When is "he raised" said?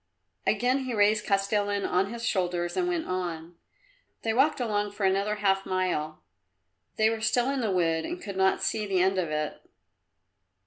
0.85-1.27